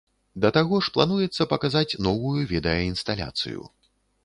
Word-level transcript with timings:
Да 0.45 0.49
таго 0.55 0.79
ж 0.87 0.93
плануецца 0.95 1.47
паказаць 1.53 1.99
новую 2.09 2.41
відэаінсталяцыю. 2.55 3.61